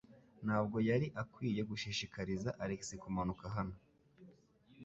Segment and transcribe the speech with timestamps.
[0.45, 3.75] Ntabwo yari akwiye gushishikariza Alex kumanuka hano.